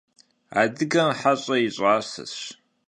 Adıgem 0.61 1.11
heş'e 1.19 1.55
yi 1.61 1.69
ş'aseş. 1.75 2.33